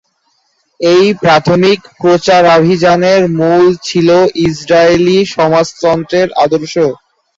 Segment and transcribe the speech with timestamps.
[0.79, 4.09] এই প্রাথমিক প্রচারাভিযানের মূল ছিল
[4.47, 6.73] ইসরায়েলি সমাজতন্ত্রের আদর্শ।